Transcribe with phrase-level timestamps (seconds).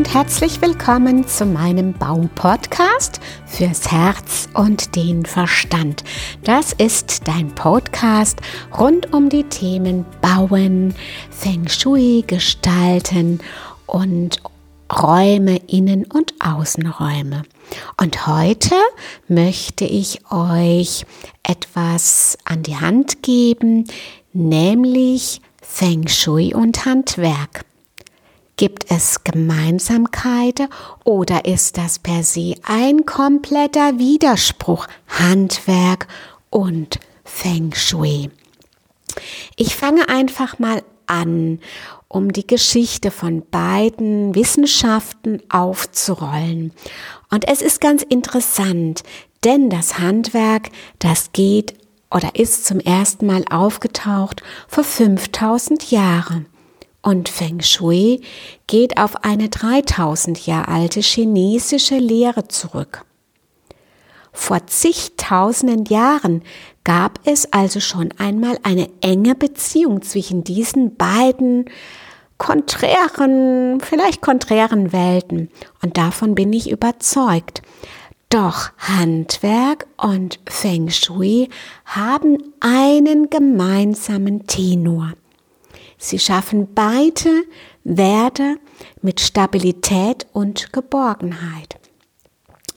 [0.00, 6.04] und herzlich willkommen zu meinem Baupodcast fürs Herz und den Verstand.
[6.42, 8.40] Das ist dein Podcast
[8.78, 10.94] rund um die Themen Bauen,
[11.30, 13.40] Feng Shui, Gestalten
[13.84, 14.40] und
[14.90, 17.42] Räume, Innen- und Außenräume.
[18.00, 18.76] Und heute
[19.28, 21.04] möchte ich euch
[21.42, 23.84] etwas an die Hand geben,
[24.32, 27.66] nämlich Feng Shui und Handwerk.
[28.60, 30.68] Gibt es Gemeinsamkeiten
[31.02, 36.06] oder ist das per se ein kompletter Widerspruch Handwerk
[36.50, 38.28] und Feng Shui?
[39.56, 41.60] Ich fange einfach mal an,
[42.08, 46.74] um die Geschichte von beiden Wissenschaften aufzurollen.
[47.30, 49.04] Und es ist ganz interessant,
[49.42, 51.72] denn das Handwerk, das geht
[52.10, 56.44] oder ist zum ersten Mal aufgetaucht vor 5000 Jahren.
[57.02, 58.20] Und Feng Shui
[58.66, 63.04] geht auf eine 3000 Jahre alte chinesische Lehre zurück.
[64.32, 66.42] Vor zigtausenden Jahren
[66.84, 71.66] gab es also schon einmal eine enge Beziehung zwischen diesen beiden
[72.38, 75.50] konträren, vielleicht konträren Welten.
[75.82, 77.62] Und davon bin ich überzeugt.
[78.30, 81.48] Doch Handwerk und Feng Shui
[81.84, 85.14] haben einen gemeinsamen Tenor.
[86.02, 87.44] Sie schaffen beide
[87.84, 88.56] Werte
[89.02, 91.78] mit Stabilität und Geborgenheit.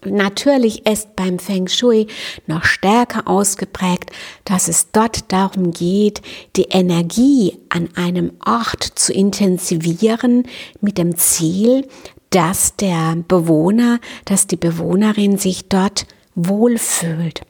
[0.06, 2.08] Natürlich ist beim Feng Shui
[2.48, 4.12] noch stärker ausgeprägt,
[4.44, 6.22] dass es dort darum geht,
[6.58, 10.46] die Energie an einem Ort zu intensivieren
[10.82, 11.88] mit dem Ziel,
[12.30, 17.42] dass der Bewohner, dass die Bewohnerin sich dort wohlfühlt.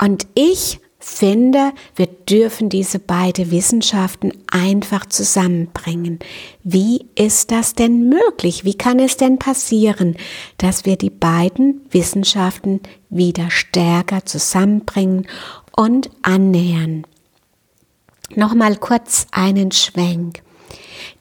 [0.00, 6.20] Und ich finde, wir dürfen diese beiden Wissenschaften einfach zusammenbringen.
[6.62, 8.64] Wie ist das denn möglich?
[8.64, 10.16] Wie kann es denn passieren,
[10.58, 15.26] dass wir die beiden Wissenschaften wieder stärker zusammenbringen
[15.76, 17.04] und annähern?
[18.34, 20.42] Nochmal kurz einen Schwenk.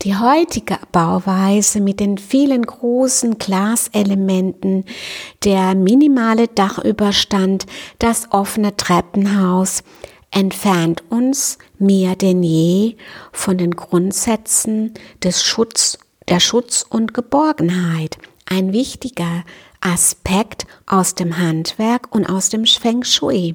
[0.03, 4.85] Die heutige Bauweise mit den vielen großen Glaselementen,
[5.43, 7.67] der minimale Dachüberstand,
[7.99, 9.83] das offene Treppenhaus
[10.31, 12.95] entfernt uns mehr denn je
[13.31, 18.17] von den Grundsätzen des Schutz, der Schutz und Geborgenheit.
[18.47, 19.43] Ein wichtiger
[19.81, 23.53] Aspekt aus dem Handwerk und aus dem Feng Shui.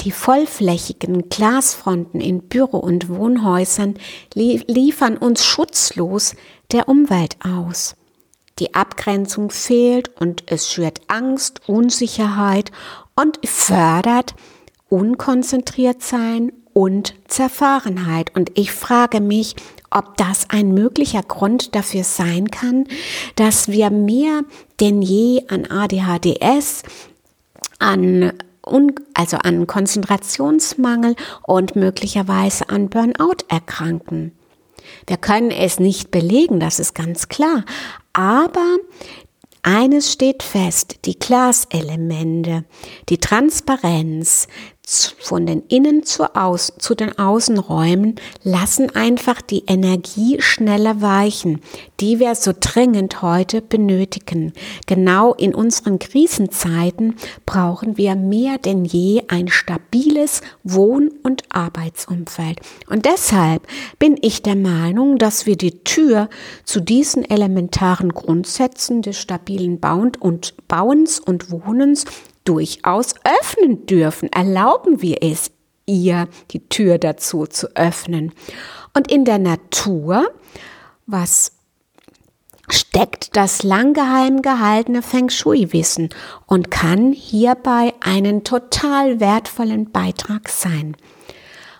[0.00, 3.94] Die vollflächigen Glasfronten in Büro- und Wohnhäusern
[4.34, 6.34] liefern uns schutzlos
[6.72, 7.96] der Umwelt aus.
[8.58, 12.70] Die Abgrenzung fehlt und es schürt Angst, Unsicherheit
[13.14, 14.34] und fördert
[14.88, 18.36] unkonzentriert sein und Zerfahrenheit.
[18.36, 19.56] Und ich frage mich,
[19.90, 22.86] ob das ein möglicher Grund dafür sein kann,
[23.36, 24.42] dass wir mehr
[24.80, 26.82] denn je an ADHDS,
[27.78, 28.32] an
[29.14, 34.32] also an Konzentrationsmangel und möglicherweise an Burnout erkranken.
[35.06, 37.64] Wir können es nicht belegen, das ist ganz klar,
[38.12, 38.78] aber
[39.62, 42.64] eines steht fest, die Glaselemente,
[43.08, 44.48] die Transparenz,
[45.20, 51.60] von den Innen zu, Außen, zu den Außenräumen lassen einfach die Energie schneller weichen,
[52.00, 54.52] die wir so dringend heute benötigen.
[54.86, 57.14] Genau in unseren Krisenzeiten
[57.46, 62.60] brauchen wir mehr denn je ein stabiles Wohn- und Arbeitsumfeld.
[62.90, 63.66] Und deshalb
[64.00, 66.28] bin ich der Meinung, dass wir die Tür
[66.64, 72.04] zu diesen elementaren Grundsätzen des stabilen Bauens und Wohnens
[72.44, 74.30] durchaus öffnen dürfen.
[74.32, 75.50] Erlauben wir es
[75.86, 78.32] ihr, die Tür dazu zu öffnen.
[78.94, 80.30] Und in der Natur,
[81.06, 81.52] was
[82.68, 86.10] steckt das lang geheim gehaltene Feng Shui-Wissen
[86.46, 90.96] und kann hierbei einen total wertvollen Beitrag sein.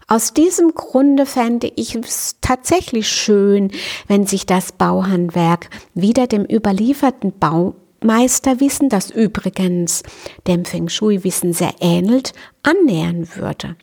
[0.08, 3.70] Aus diesem Grunde fände ich es tatsächlich schön,
[4.08, 10.02] wenn sich das Bauhandwerk wieder dem überlieferten Bau Meisterwissen, das übrigens
[10.46, 12.32] dem Feng Shui-Wissen sehr ähnelt,
[12.62, 13.76] annähern würde.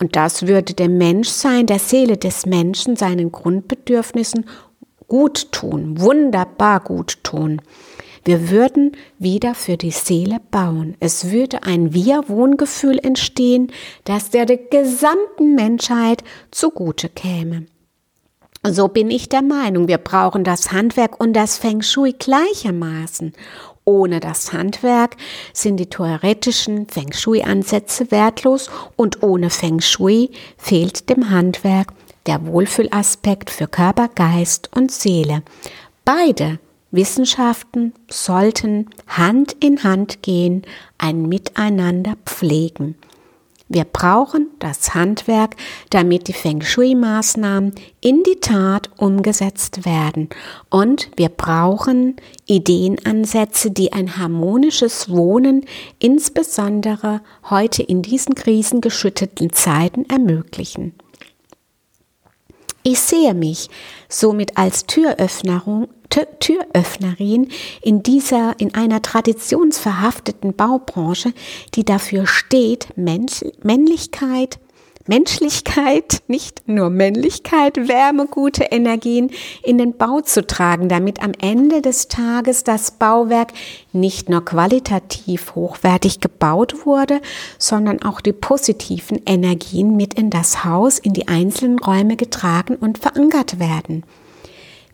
[0.00, 4.46] Und das würde dem Menschsein, der Seele des Menschen, seinen Grundbedürfnissen
[5.08, 7.60] gut tun, wunderbar gut tun.
[8.24, 10.96] Wir würden wieder für die Seele bauen.
[11.00, 13.72] Es würde ein Wir-Wohngefühl entstehen,
[14.04, 17.66] das der gesamten Menschheit zugute käme.
[18.64, 23.32] So bin ich der Meinung, wir brauchen das Handwerk und das Feng Shui gleichermaßen.
[23.84, 25.16] Ohne das Handwerk
[25.54, 31.92] sind die theoretischen Feng Shui-Ansätze wertlos und ohne Feng Shui fehlt dem Handwerk
[32.26, 35.42] der Wohlfühlaspekt für Körper, Geist und Seele.
[36.04, 36.58] Beide
[36.90, 40.62] Wissenschaften sollten Hand in Hand gehen,
[40.98, 42.96] ein Miteinander pflegen.
[43.68, 45.54] Wir brauchen das Handwerk,
[45.90, 50.30] damit die Feng Shui-Maßnahmen in die Tat umgesetzt werden.
[50.70, 52.16] Und wir brauchen
[52.46, 55.66] Ideenansätze, die ein harmonisches Wohnen,
[55.98, 57.20] insbesondere
[57.50, 60.94] heute in diesen krisengeschütteten Zeiten, ermöglichen.
[62.82, 63.68] Ich sehe mich
[64.08, 67.48] somit als Türöffnerung, Türöffnerin
[67.82, 71.32] in dieser, in einer traditionsverhafteten Baubranche,
[71.74, 74.58] die dafür steht, Männlichkeit,
[75.08, 79.30] Menschlichkeit, nicht nur Männlichkeit, Wärme, gute Energien
[79.62, 83.52] in den Bau zu tragen, damit am Ende des Tages das Bauwerk
[83.92, 87.20] nicht nur qualitativ hochwertig gebaut wurde,
[87.58, 92.98] sondern auch die positiven Energien mit in das Haus, in die einzelnen Räume getragen und
[92.98, 94.04] verankert werden.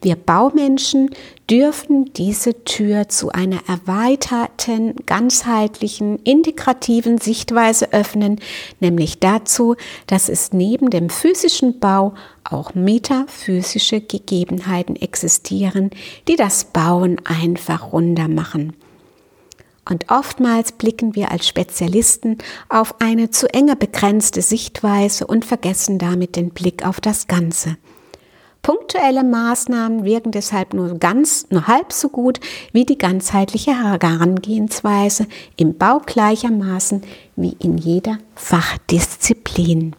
[0.04, 1.08] Wir Baumenschen
[1.48, 8.38] dürfen diese Tür zu einer erweiterten, ganzheitlichen, integrativen Sichtweise öffnen,
[8.80, 12.12] nämlich dazu, dass es neben dem physischen Bau
[12.44, 15.88] auch metaphysische Gegebenheiten existieren,
[16.28, 18.74] die das Bauen einfach runder machen.
[19.88, 22.36] Und oftmals blicken wir als Spezialisten
[22.68, 27.78] auf eine zu enge begrenzte Sichtweise und vergessen damit den Blick auf das Ganze.
[28.64, 32.40] Punktuelle Maßnahmen wirken deshalb nur ganz, nur halb so gut
[32.72, 35.26] wie die ganzheitliche Herangehensweise
[35.58, 37.02] im Bau gleichermaßen
[37.36, 39.94] wie in jeder Fachdisziplin.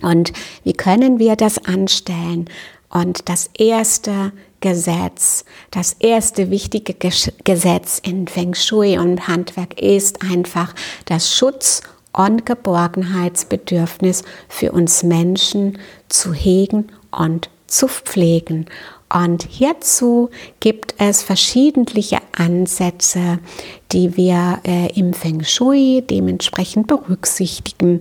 [0.00, 0.32] Und
[0.62, 2.48] wie können wir das anstellen?
[2.88, 4.30] Und das erste
[4.60, 6.94] Gesetz, das erste wichtige
[7.42, 10.72] Gesetz in Feng Shui und Handwerk ist einfach
[11.06, 11.82] das Schutz
[12.12, 15.78] und Geborgenheitsbedürfnis für uns Menschen
[16.08, 18.66] zu hegen und zu pflegen.
[19.12, 20.30] Und hierzu
[20.60, 23.40] gibt es verschiedentliche Ansätze,
[23.92, 28.00] die wir äh, im Feng Shui dementsprechend berücksichtigen.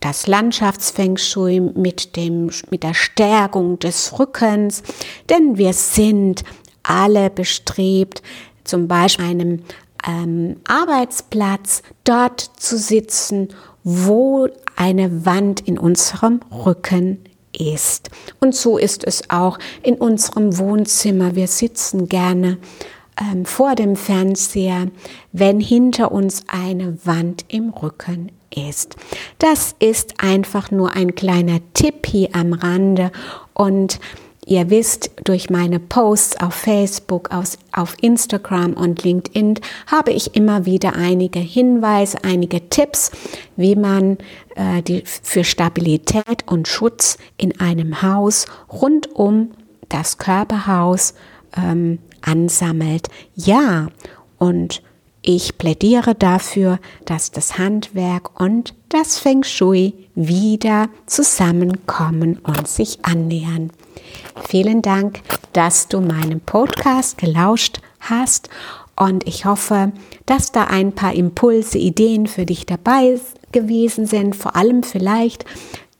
[0.00, 4.82] Das Landschaftsfeng Shui mit, dem, mit der Stärkung des Rückens,
[5.28, 6.44] denn wir sind
[6.82, 8.22] alle bestrebt,
[8.64, 9.62] zum Beispiel einem
[10.06, 13.48] ähm, Arbeitsplatz dort zu sitzen,
[13.84, 17.18] wo eine Wand in unserem Rücken
[17.58, 18.10] ist.
[18.40, 21.34] Und so ist es auch in unserem Wohnzimmer.
[21.34, 22.58] Wir sitzen gerne
[23.20, 24.86] ähm, vor dem Fernseher,
[25.32, 28.96] wenn hinter uns eine Wand im Rücken ist.
[29.38, 33.10] Das ist einfach nur ein kleiner Tipp hier am Rande
[33.54, 33.98] und
[34.44, 40.66] Ihr wisst, durch meine Posts auf Facebook, auf, auf Instagram und LinkedIn habe ich immer
[40.66, 43.12] wieder einige Hinweise, einige Tipps,
[43.56, 44.18] wie man
[44.56, 49.52] äh, die, für Stabilität und Schutz in einem Haus rund um
[49.88, 51.14] das Körperhaus
[51.56, 53.08] ähm, ansammelt.
[53.36, 53.88] Ja,
[54.38, 54.82] und
[55.22, 63.70] ich plädiere dafür, dass das Handwerk und das Feng Shui wieder zusammenkommen und sich annähern.
[64.48, 65.20] Vielen Dank,
[65.52, 68.50] dass du meinem Podcast gelauscht hast
[68.96, 69.92] und ich hoffe,
[70.26, 73.20] dass da ein paar Impulse, Ideen für dich dabei
[73.52, 75.44] gewesen sind, vor allem vielleicht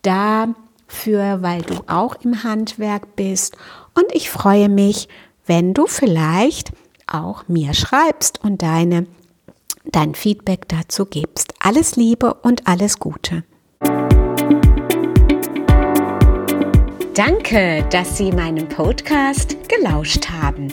[0.02, 3.56] dafür, weil du auch im Handwerk bist
[3.94, 5.08] und ich freue mich,
[5.46, 6.72] wenn du vielleicht
[7.14, 9.06] auch mir schreibst und deine,
[9.84, 11.54] dein Feedback dazu gibst.
[11.60, 13.44] Alles Liebe und alles Gute.
[17.14, 20.68] Danke, dass Sie meinem Podcast gelauscht haben.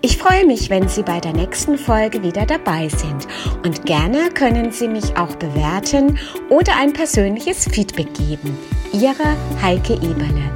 [0.00, 3.28] Ich freue mich, wenn Sie bei der nächsten Folge wieder dabei sind.
[3.64, 8.58] Und gerne können Sie mich auch bewerten oder ein persönliches Feedback geben.
[8.92, 10.50] Ihre Heike Eberle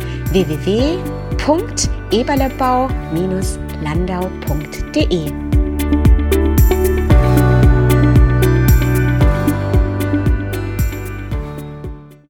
[3.83, 5.48] www.eberlebau-landau.de